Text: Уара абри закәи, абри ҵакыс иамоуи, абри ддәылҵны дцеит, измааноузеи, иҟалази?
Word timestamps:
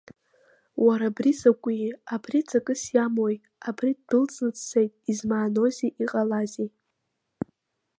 Уара 0.85 1.05
абри 1.11 1.31
закәи, 1.39 1.89
абри 2.13 2.39
ҵакыс 2.49 2.81
иамоуи, 2.95 3.35
абри 3.67 3.91
ддәылҵны 3.99 4.49
дцеит, 4.55 4.91
измааноузеи, 5.11 5.95
иҟалази? 6.03 6.69